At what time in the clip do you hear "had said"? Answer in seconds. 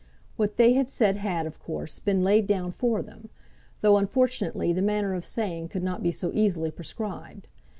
0.73-1.17